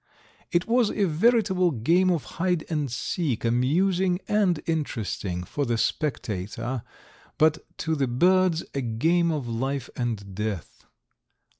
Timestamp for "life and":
9.47-10.33